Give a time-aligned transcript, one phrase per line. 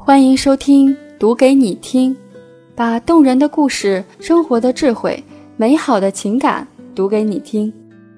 [0.00, 2.14] 欢迎收听《读给你听》，
[2.74, 5.22] 把动人的故事、生活的智慧、
[5.56, 7.70] 美好的情感读给你听，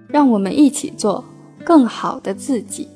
[0.06, 1.24] 让我们一起做
[1.64, 2.87] 更好的自己。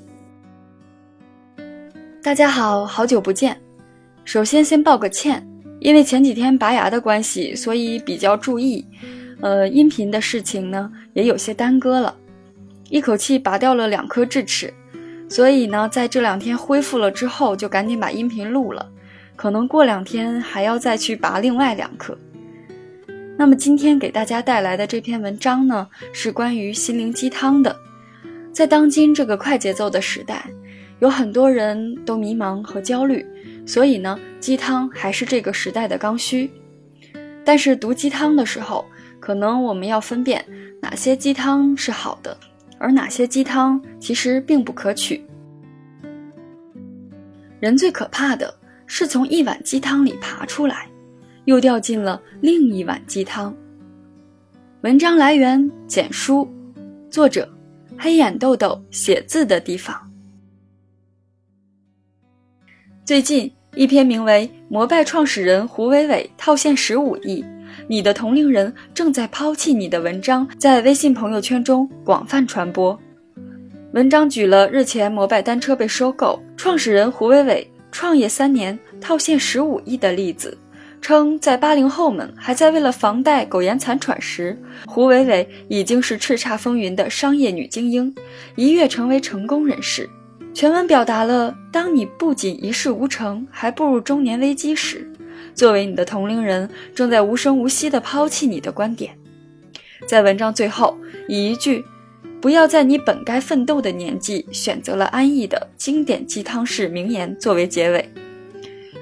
[2.22, 3.58] 大家好，好久不见。
[4.24, 5.44] 首先先道个歉，
[5.80, 8.86] 因为前几天拔牙的关系，所以比较注意，
[9.40, 12.14] 呃，音频的事情呢也有些耽搁了，
[12.90, 14.72] 一口气拔掉了两颗智齿。
[15.28, 18.90] 所以呢，在这两天恢复了之后，就赶紧把音频录了。
[19.36, 22.16] 可能过两天还要再去拔另外两颗。
[23.36, 27.74] 那么今天给大家带来的这篇文章呢，是关于心灵鸡汤的。
[28.52, 30.44] 在当今这个快节奏的时代，
[31.00, 33.26] 有很多人都迷茫和焦虑，
[33.66, 36.48] 所以呢，鸡汤还是这个时代的刚需。
[37.44, 38.84] 但是读鸡汤的时候，
[39.18, 40.44] 可能我们要分辨
[40.80, 42.36] 哪些鸡汤是好的。
[42.84, 45.24] 而哪些鸡汤其实并不可取？
[47.58, 50.86] 人最可怕的是从一碗鸡汤里爬出来，
[51.46, 53.56] 又掉进了另一碗鸡汤。
[54.82, 56.46] 文章来源：简书，
[57.08, 57.50] 作者：
[57.96, 59.98] 黑眼豆豆写字的地方。
[63.02, 67.42] 最近一篇名为《摩拜创始人胡伟伟套现十五亿》。
[67.86, 72.98] 你的同龄人正在抛弃你的文章，在微信朋友圈中广泛传播。
[73.92, 80.56] 文章举了日前摩拜单车被收购，创始人胡伟伟创业三年套现十五亿的例子，
[81.02, 88.12] 称在八零后们还在为了房贷苟延残喘时，胡伟伟已经是叱咤风云的商业女精英，
[88.56, 90.08] 一跃成为成功人士。
[90.54, 95.08] 全文表达了当你不仅一事无成，还步入中年危机时。
[95.54, 99.16] 作为你的同龄人，正在无声无息地抛弃你的观点。
[100.06, 101.84] 在文章最后，以一句
[102.42, 108.06] “不要在你本该奋斗的年纪选择了安逸”的经典鸡汤式名言作为结尾。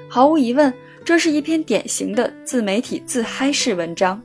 [0.07, 0.71] 毫无疑问，
[1.03, 4.21] 这是一篇典型的自媒体自嗨式文章。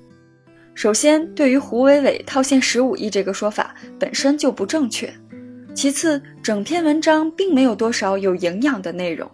[0.74, 5.08] 首先，对于胡伟伟套现十五亿这个说法本身就不正确；
[5.74, 9.28] 其次，整篇文章并没有多少有营养的内容，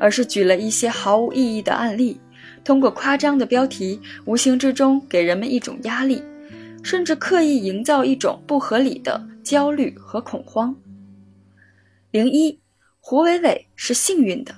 [0.00, 2.18] 而是举了一些毫无意义的案例。
[2.68, 6.22] 通过夸张的标题，无形之中给人们一种压力，
[6.82, 10.76] 甚至刻意营造一种不合理的焦虑和恐慌。
[12.10, 12.60] 零一，
[13.00, 14.54] 胡伟伟是幸运的。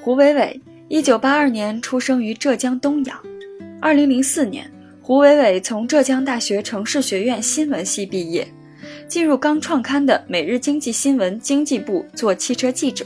[0.00, 3.20] 胡伟伟，一九八二年出生于浙江东阳。
[3.80, 4.70] 二零零四年，
[5.02, 8.46] 胡伟伟从浙江大学城市学院新闻系毕业，
[9.08, 13.04] 进入刚创刊的《每日经济新闻》经济部做汽车记者。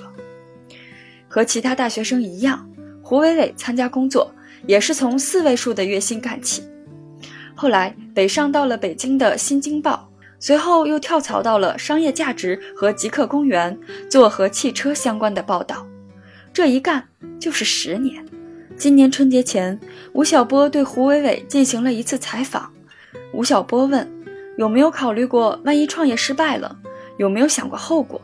[1.27, 2.70] 和其他大学生一样。
[3.11, 4.33] 胡伟伟参加工作
[4.69, 6.63] 也是从四位数的月薪干起，
[7.57, 13.77] 后来北上到了北京的《新京报》，随后又跳槽到了《商业价值》和《极客公园》，
[14.09, 15.85] 做和汽车相关的报道。
[16.53, 17.05] 这一干
[17.41, 18.25] 就是十年。
[18.77, 19.77] 今年春节前，
[20.13, 22.73] 吴晓波对胡伟伟进行了一次采访。
[23.33, 24.09] 吴晓波问
[24.57, 26.79] ：“有没有考虑过万一创业失败了？
[27.19, 28.23] 有没有想过后果？”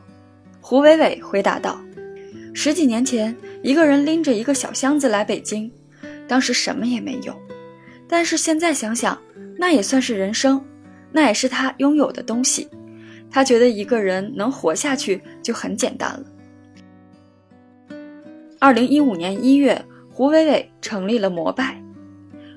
[0.63, 1.77] 胡伟伟回答道。
[2.55, 5.69] 十几年前，一个人拎着一个小箱子来北京，
[6.29, 7.37] 当时什么也没有。
[8.07, 9.21] 但是现在想想，
[9.59, 10.65] 那也算是人生，
[11.11, 12.69] 那也是他拥有的东西。
[13.29, 16.25] 他觉得一个人能活下去就很简单了。
[18.61, 21.83] 二零一五年一月，胡伟伟成立了摩拜，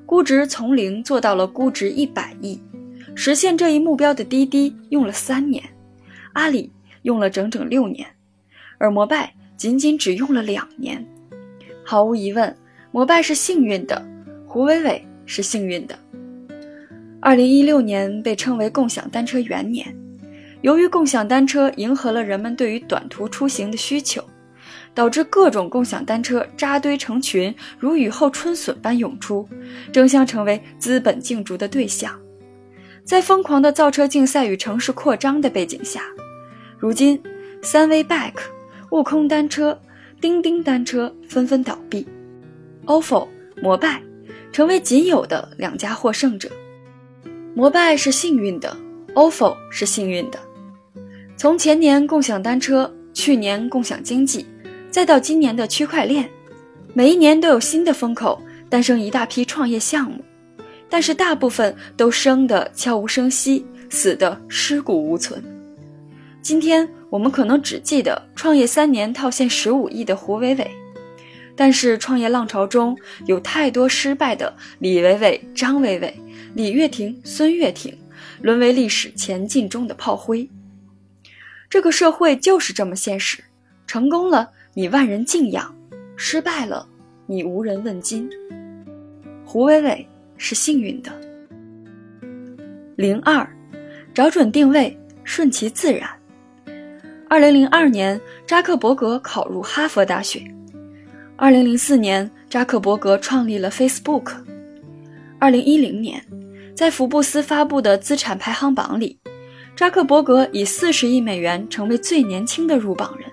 [0.05, 2.61] 估值从零做到了估值一百亿，
[3.15, 5.63] 实现这一目标的滴滴用了三年，
[6.33, 6.71] 阿里
[7.01, 8.07] 用了整整六年，
[8.77, 9.33] 而摩拜。
[9.59, 11.05] 仅仅只用了两年，
[11.83, 12.55] 毫无疑问，
[12.91, 14.01] 摩拜是幸运的，
[14.47, 15.99] 胡伟伟是幸运的。
[17.19, 19.93] 二零一六年被称为共享单车元年，
[20.61, 24.23] 由于共享单车迎合了人们对于短途出行的需求，
[24.93, 29.45] 导致各种共享单车扎堆成群，如雨后春笋般涌出，
[29.91, 32.17] 争相成为资本竞逐的对象。
[33.03, 36.03] 在疯狂的造车竞赛与城市扩张的背景下，
[36.77, 37.21] 如今
[37.61, 38.39] 三 V Bike。
[38.91, 39.79] 悟空单车、
[40.19, 42.07] 钉钉单车纷纷倒闭
[42.87, 43.27] ，ofo、
[43.61, 44.01] 摩拜
[44.51, 46.49] 成为仅有的两家获胜者。
[47.53, 48.75] 摩拜是幸运的
[49.13, 50.39] ，ofo 是幸运的。
[51.37, 54.45] 从前年共享单车，去年共享经济，
[54.89, 56.27] 再到今年的区块链，
[56.95, 60.23] 每一年都有新的风口诞生一大批创业项目，
[60.89, 65.43] 但是大部分都生得悄无声息，死得尸骨无存。
[66.41, 66.89] 今天。
[67.09, 70.71] 我们可能只记得创业三年套现十五亿的胡伟伟，
[71.55, 76.15] 但是创业浪潮中有太多失败的李伟伟、张伟伟、
[76.53, 77.97] 李跃亭、孙跃亭，
[78.41, 80.47] 沦为历史前进中的炮灰。
[81.69, 83.43] 这个社会就是这么现实，
[83.87, 85.75] 成功了你万人敬仰，
[86.15, 86.87] 失败了，
[87.25, 88.29] 你无人问津。
[89.45, 90.07] 胡伟伟
[90.37, 91.11] 是幸运的。
[92.95, 93.47] 零二，
[94.13, 96.18] 找准定位，顺其自然。
[97.31, 100.41] 二零零二年，扎克伯格考入哈佛大学。
[101.35, 104.31] 二零零四年，扎克伯格创立了 Facebook。
[105.37, 106.25] 二零一零年，
[106.73, 109.19] 在福布斯发布的资产排行榜里，
[109.75, 113.29] 扎克伯格以四十亿美元成为最年轻的入榜人。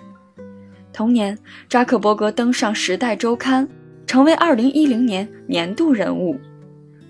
[0.92, 3.66] 同年，扎克伯格登上《时代周刊》，
[4.06, 6.38] 成为二零一零年年度人物。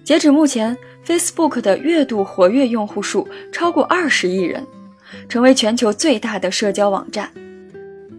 [0.05, 4.65] 截止目前，Facebook 的月度活跃用户数超过二十亿人，
[5.29, 7.31] 成为全球最大的社交网站。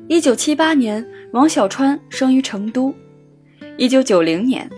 [0.07, 2.93] 一九七八年，王小川生于成都。
[3.77, 4.69] 一九九零年，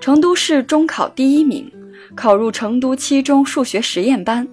[0.00, 1.70] 成都市中考第一名，
[2.14, 4.46] 考入成都七中数学实验班。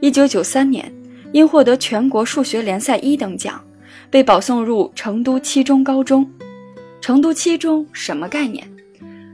[0.00, 0.92] 一九九三年，
[1.32, 3.62] 因获得全国数学联赛一等奖，
[4.08, 6.30] 被保送入成都七中高中。
[7.00, 8.62] 成都七中什么概念？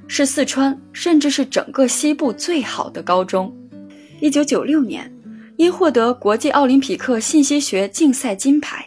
[0.09, 3.55] 是四川甚至是整个西部最好的高中。
[4.21, 5.13] 一九九六年，
[5.57, 8.87] 因获得国际奥林匹克信息学竞赛金牌。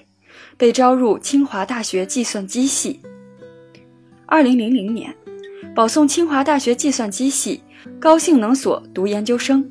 [0.58, 3.00] 被招入清华大学计算机系。
[4.26, 5.16] 二零零零年，
[5.74, 7.64] 保送清华大学计算机系
[7.98, 9.66] 高性能所读研究生。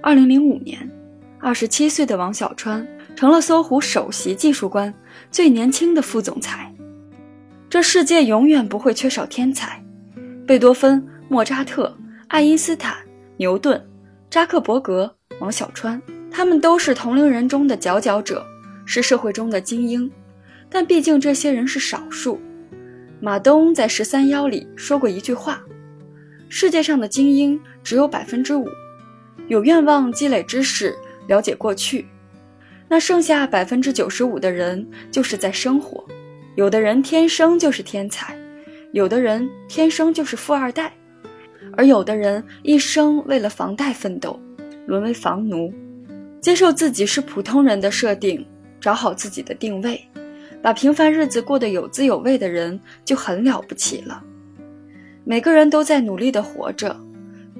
[0.00, 0.90] 二零零五年，
[1.38, 4.92] 二十七岁的王小川成了搜狐首席技术官，
[5.30, 6.74] 最年轻的副总裁。
[7.68, 9.84] 这世界永远不会缺少天才，
[10.46, 11.94] 贝多芬、莫扎特、
[12.28, 12.96] 爱因斯坦、
[13.36, 13.78] 牛顿、
[14.30, 16.00] 扎克伯格、王小川，
[16.30, 18.46] 他们都是同龄人中的佼佼者。
[18.84, 20.10] 是社会中的精英，
[20.68, 22.40] 但毕竟这些人是少数。
[23.20, 25.62] 马东在《十三邀》里说过一句话
[26.50, 28.68] ：“世界上的精英只有百分之五，
[29.46, 30.94] 有愿望积累知识、
[31.28, 32.06] 了解过去。
[32.88, 36.04] 那剩下百分之九十五的人就是在生活。
[36.56, 38.36] 有的人天生就是天才，
[38.92, 40.92] 有的人天生就是富二代，
[41.76, 44.38] 而有的人一生为了房贷奋斗，
[44.86, 45.72] 沦为房奴，
[46.40, 48.44] 接受自己是普通人的设定。”
[48.82, 50.04] 找好自己的定位，
[50.60, 54.20] 把平凡日子过得有滋有味的人就很了不起了。
[55.22, 57.00] 每个人都在努力的活着，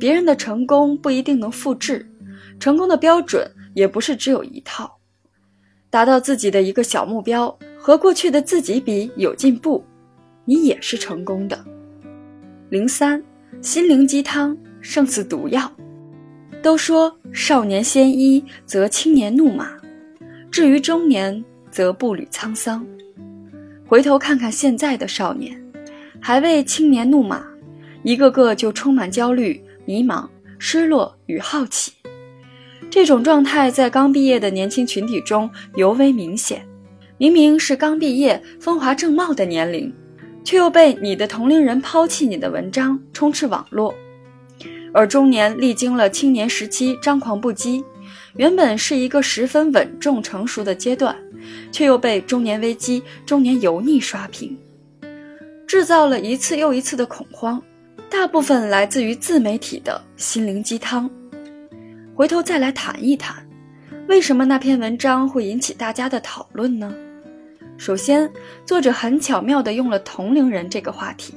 [0.00, 2.04] 别人的成功不一定能复制，
[2.58, 4.98] 成功的标准也不是只有一套。
[5.90, 9.84] 达到自己的一个小目标，和过去的自己比有进步，
[10.44, 11.64] 你也是成功的。
[12.68, 13.22] 零三，
[13.60, 15.70] 心灵鸡汤胜似毒药。
[16.62, 19.72] 都说少年鲜衣，则青年怒马。
[20.50, 22.86] 至于中年，则步履沧桑。
[23.84, 25.60] 回头看看现在的少年，
[26.20, 27.44] 还未青年怒马，
[28.04, 31.92] 一个个就充满焦虑、迷茫、失落与好奇。
[32.88, 36.64] 这种状态在刚毕业的年轻群体中尤为明显。
[37.18, 39.92] 明明是刚毕业、风华正茂的年龄，
[40.44, 43.94] 却又被你的同龄人抛弃你的文章充斥网络。
[44.92, 47.82] 而中年历经了青年时期张狂不羁。
[48.36, 51.14] 原本是一个十分稳重成熟的阶段，
[51.70, 54.56] 却又被中年危机、中年油腻刷屏，
[55.66, 57.62] 制造了一次又一次的恐慌。
[58.08, 61.10] 大部分来自于自媒体的心灵鸡汤。
[62.14, 63.46] 回头再来谈一谈，
[64.06, 66.94] 为什么那篇文章会引起大家的讨论呢？
[67.78, 68.30] 首先，
[68.64, 71.34] 作者很巧妙地用了同龄人这个话题，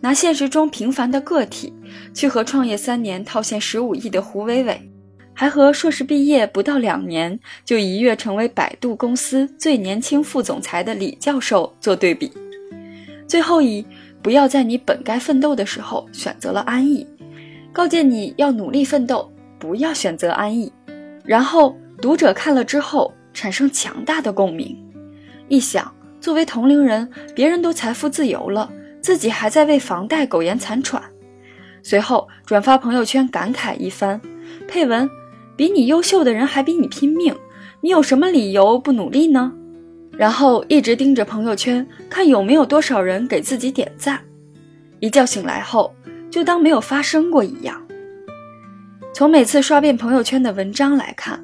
[0.00, 1.72] 拿现实中平凡的个体
[2.12, 4.90] 去和创业三年套现十五亿的胡伟伟。
[5.38, 12.32] 还和硕士毕业不到两年就一跃成为百度公司最年轻副总裁的李教授做对比，
[13.28, 13.86] 最后以
[14.22, 17.06] 不要在你本该奋斗的时候选择了安逸，
[17.70, 20.72] 告诫你要努力奋斗，不要选择安逸。
[21.22, 24.74] 然后读者看了之后产生强大的共鸣，
[25.48, 28.72] 一想作为同龄人，别人都财富自由了，
[29.06, 31.00] 自己还在为房贷苟延残喘，
[31.80, 34.20] 随后转发朋友圈感慨一番，
[34.66, 35.08] 配文。
[35.54, 37.32] 比你优秀的人还比你拼命，
[37.80, 39.52] 你有什么理由不努力呢？
[40.10, 44.18] 然后一直盯着朋友圈，看有没有多少人给自己点赞。
[44.98, 45.94] 一觉醒来后，
[46.28, 47.80] 就当没有发生过一样。
[49.14, 51.40] 从每次刷遍朋友圈的文章来看，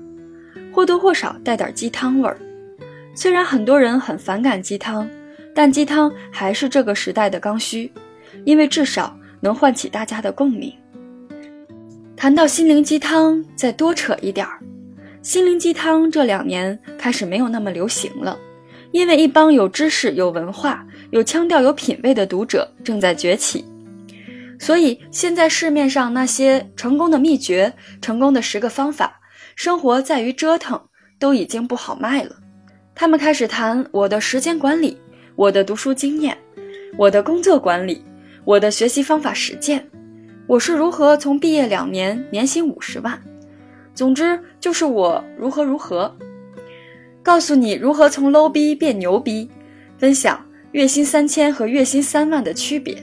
[0.72, 2.36] 或多或少带点鸡汤味儿。
[3.14, 5.08] 虽然很多人很反感鸡汤，
[5.54, 7.92] 但鸡汤还是这个时代的刚需，
[8.44, 10.72] 因为至少能唤起大家的共鸣。
[12.16, 14.58] 谈到心灵鸡汤，再多扯一点儿。
[15.22, 18.38] 心灵鸡汤这两年开始没有那么流行了，
[18.92, 23.64] 因为一帮有知识、有文化、有腔调、有品位的读者正在崛起，
[24.58, 29.20] 所以现在市面上那些成功的秘诀、成功的十个方法、
[29.54, 30.80] 生活在于折腾
[31.18, 32.36] 都已经不好卖了。
[32.94, 34.98] 他们开始谈我的时间管理、
[35.42, 36.38] 我的读书经验、
[36.96, 38.00] 我的工作管理，
[38.44, 39.84] 我的学习方法实践，
[40.46, 43.20] 我是如何从毕业两年年薪五十万，
[43.92, 46.16] 总之就是我如何如何，
[47.24, 49.50] 告诉你如何从 low 逼变牛逼，
[49.98, 52.96] 分享月薪三千和月薪三万的区别，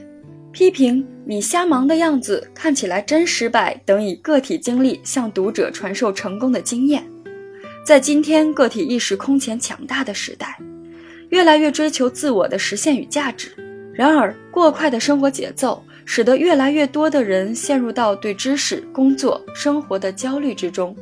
[0.50, 7.04] 批评你瞎忙的样子看起来真失败等以个体经历向读者传授成功的经验。
[7.84, 10.58] 在今天个体意识空前强大的时代，
[11.30, 13.50] 越来越追求自我的实现与价值。
[13.92, 20.94] 然而，过快的生活节奏使得越来越多的人陷入到对知识、工作、生活的焦虑之中。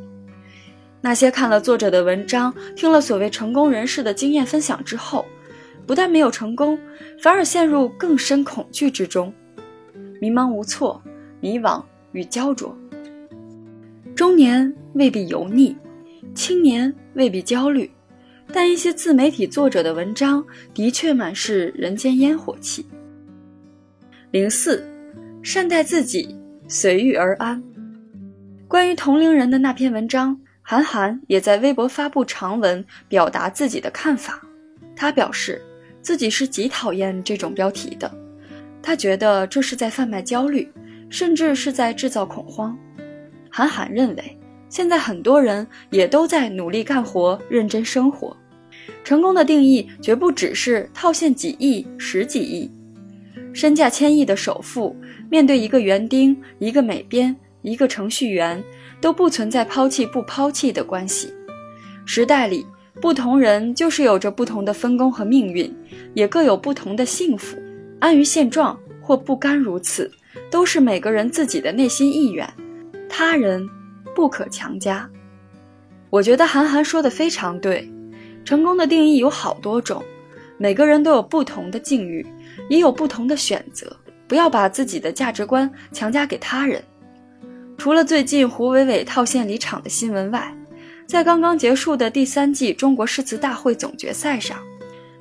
[1.00, 5.24] 那些看了作者的文章、听了所谓成功人士的经验分享之后，
[5.86, 6.78] 不但没有成功，
[7.20, 9.32] 反而陷入更深恐惧之中，
[10.20, 11.00] 迷茫无措、
[11.40, 11.82] 迷惘
[12.12, 12.76] 与焦灼。
[14.16, 15.76] 中年未必油腻。
[16.34, 17.90] 青年未必焦虑，
[18.52, 22.86] 但一些自媒体作者的文章的确满是人间烟火气。
[24.30, 24.82] 零四，
[25.42, 26.34] 善待自己，
[26.66, 27.62] 随遇而安。
[28.66, 34.40] 关于同龄人的那篇文章，韩寒也在微博发布长文表达自己的看法。
[34.96, 35.62] 他表示
[36.02, 38.10] 自己是极讨厌这种标题的，
[38.82, 40.70] 他觉得这是在贩卖焦虑，
[41.08, 42.76] 甚至是在制造恐慌。
[43.50, 44.38] 韩寒认为。
[44.68, 48.36] 现在很多人也都在努力干活、认真生活。
[49.04, 52.70] 成功的定义绝不只是套现几亿、十几亿，
[53.52, 54.94] 身价千亿的首富
[55.30, 58.62] 面对一个园丁、一个美编、一个程序员，
[59.00, 61.32] 都不存在抛弃不抛弃的关系。
[62.04, 62.66] 时代里，
[63.00, 65.74] 不同人就是有着不同的分工和命运，
[66.14, 67.56] 也各有不同的幸福。
[68.00, 70.10] 安于现状或不甘如此，
[70.50, 72.46] 都是每个人自己的内心意愿。
[73.08, 73.66] 他人。
[74.18, 75.08] 不可强加，
[76.10, 77.88] 我觉得韩寒说的非常对。
[78.44, 80.02] 成功的定义有好多种，
[80.56, 82.26] 每个人都有不同的境遇，
[82.68, 83.96] 也有不同的选择。
[84.26, 86.82] 不要把自己的价值观强加给他人。
[87.76, 90.52] 除了最近胡伟伟套现离场的新闻外，
[91.06, 94.58] 在刚刚结束的第三季中国诗词大会总决赛上。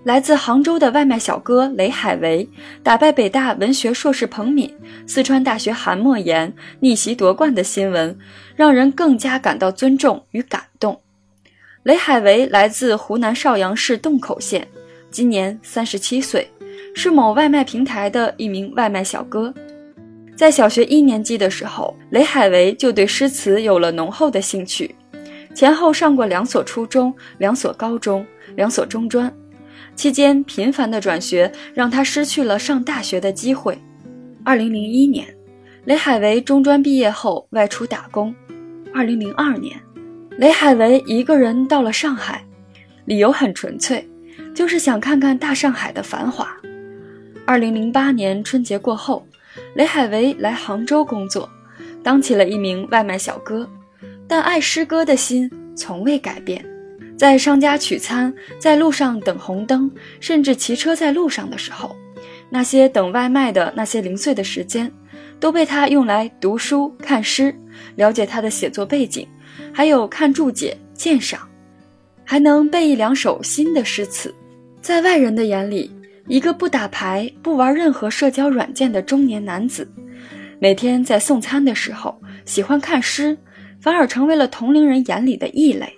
[0.07, 2.47] 来自杭州的外卖小哥雷海为
[2.81, 4.73] 打败北大文学硕士彭敏、
[5.05, 8.17] 四川大学韩莫言逆袭夺冠的新闻，
[8.55, 10.97] 让人更加感到尊重与感动。
[11.83, 14.65] 雷海为来自湖南邵阳市洞口县，
[15.11, 16.49] 今年三十七岁，
[16.95, 19.53] 是某外卖平台的一名外卖小哥。
[20.37, 24.95] 在小学一年级的时候，雷海为就对诗词有了浓厚的兴趣，
[25.53, 29.29] 前后上过两所初中、两所高中、两所中专。
[29.97, 33.77] 期间频繁的转学让他失去了上大学的机会。
[34.45, 35.25] 二零零一年，
[35.85, 38.33] 雷海为中专毕业后外出打工。
[38.93, 39.75] 二零零二年，
[40.37, 42.45] 雷海为一个人到了上海，
[43.05, 44.07] 理由很纯粹，
[44.53, 46.55] 就是想看看大上海的繁华。
[47.43, 49.25] 二零零八年春节过后，
[49.73, 51.49] 雷海为来杭州工作，
[52.03, 53.67] 当起了一名外卖小哥，
[54.27, 56.63] 但爱诗歌的心从未改变。
[57.17, 61.95] 在商家取餐，在路上等红灯，甚至骑车在路上的时候，
[62.47, 64.91] 那些等外卖的那些零碎的时间，
[65.39, 67.53] 都被他用来读书、看诗，
[67.95, 69.27] 了解他的写作背景，
[69.73, 71.41] 还有看注解、鉴赏，
[72.23, 74.31] 还能背一两首新的诗词。
[74.79, 75.91] 在外人的眼里，
[76.27, 79.89] 一个不打牌、不玩任何社交软件的中年男子，
[80.59, 83.35] 每天在送餐的时候喜欢看诗，
[83.81, 85.91] 反而成为了同龄人眼里的异类。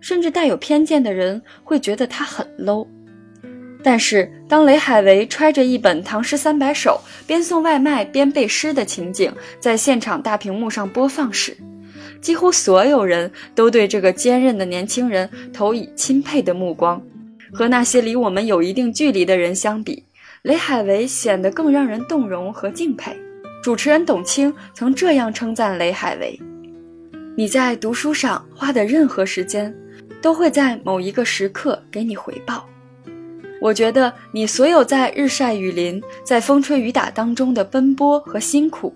[0.00, 2.86] 甚至带有偏见的人会觉得他很 low，
[3.82, 11.56] 但是当雷海为揣着一本《唐诗三百首》，边送外卖边背诗的情景在现场大屏幕上播放时，
[12.20, 17.00] 几乎所有人都对这个坚韧的年轻人投以钦佩的目光。
[17.52, 20.04] 和那些离我们有一定距离的人相比，
[20.42, 23.16] 雷海为显得更让人动容和敬佩。
[23.62, 26.40] 主持人董卿曾这样称赞雷海为
[27.36, 29.74] ：“你在读书上花的任何时间。”
[30.20, 32.66] 都会在某一个时刻给你回报。
[33.60, 38.94] 我觉得你所有在日晒雨淋、在风吹雨打当中的奔波和辛苦，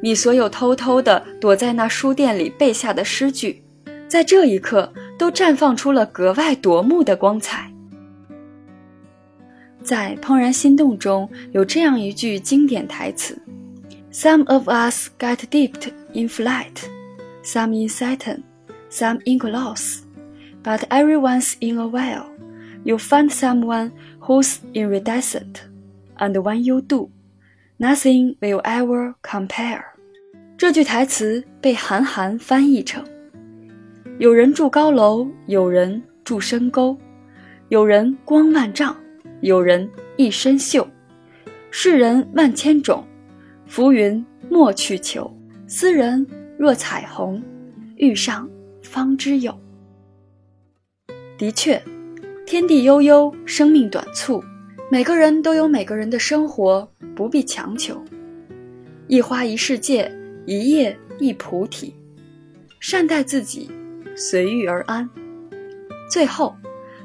[0.00, 3.62] 你所有偷偷的躲在那书店里背下的诗句，
[4.08, 7.70] 在这一刻都绽放出了格外夺目的光彩。
[9.84, 13.40] 在《怦然心动》中有这样一句经典台词
[14.12, 16.84] ：“Some of us get dipped in flight,
[17.44, 18.42] some in Saturn,
[18.90, 20.01] some in gloss。”
[20.64, 22.26] But every once in a while,
[22.84, 23.90] you find someone
[24.20, 25.62] who's iridescent,
[26.18, 27.10] and when you do,
[27.78, 29.82] nothing will ever compare.
[30.56, 33.04] 这句台词被韩寒翻译成：
[34.18, 36.96] 有人住高楼，有人住深沟，
[37.68, 38.96] 有人光万丈，
[39.40, 40.86] 有人一身锈，
[41.72, 43.04] 世人万千种，
[43.66, 45.28] 浮云莫去求。
[45.66, 46.24] 斯人
[46.56, 47.42] 若彩虹，
[47.96, 48.48] 遇上
[48.82, 49.58] 方知有。
[51.42, 51.82] 的确，
[52.46, 54.40] 天地悠悠，生命短促，
[54.92, 58.00] 每个人都有每个人的生活，不必强求。
[59.08, 60.08] 一花一世界，
[60.46, 61.96] 一叶一菩提。
[62.78, 63.68] 善待自己，
[64.14, 65.10] 随遇而安。
[66.08, 66.54] 最后，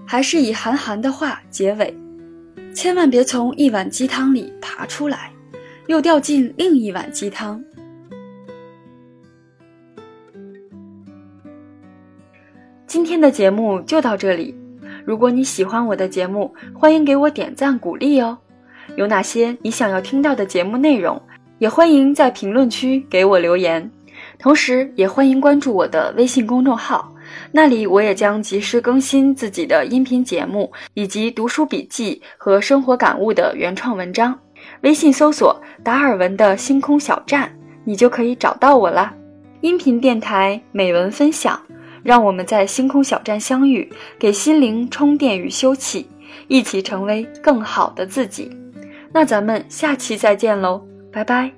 [0.06, 1.98] 还是以韩寒的话结尾：
[2.76, 5.34] 千万别从一碗鸡汤里爬出来，
[5.88, 7.60] 又掉进另一碗鸡汤。
[12.98, 14.56] 今天的节目就到这里。
[15.06, 18.36] 如果你喜欢我的节目，欢迎给我点赞鼓励哦。
[18.96, 21.22] 有哪些你想要听到的节目内容，
[21.60, 23.88] 也欢迎在评论区给我留言。
[24.40, 27.14] 同时，也欢迎关注我的微信公众号，
[27.52, 34.36] 那里我也将及时更新自己的音频节目以及读书笔记和生活感悟的原创文章。
[34.82, 39.14] 微信搜索“达尔文的星空小站”，你就可以找到我啦。
[39.62, 41.62] 音频电台美文分享。
[42.08, 46.06] 让我们在星空小站相遇，给心灵充电与休憩，
[46.48, 48.50] 一起成为更好的自己。
[49.12, 51.57] 那咱们下期再见喽，拜拜。